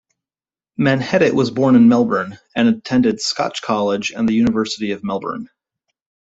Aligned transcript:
Menhennitt 0.79 1.35
was 1.35 1.51
born 1.51 1.75
in 1.75 1.87
Melbourne, 1.87 2.39
and 2.55 2.67
attended 2.67 3.21
Scotch 3.21 3.61
College 3.61 4.09
and 4.11 4.27
the 4.27 4.33
University 4.33 4.91
of 4.93 5.03
Melbourne. 5.03 5.47